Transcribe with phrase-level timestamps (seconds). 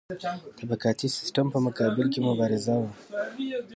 [0.59, 2.91] طبقاتي سیستم په مقابل کې مبارزه وه.